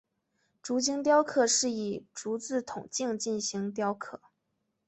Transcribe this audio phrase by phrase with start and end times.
[0.63, 4.19] 竹青雕刻是以竹子筒茎进行雕刻。